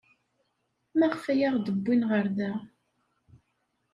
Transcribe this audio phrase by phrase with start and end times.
[0.97, 2.51] Maɣef ay aɣ-d-wwin ɣer da?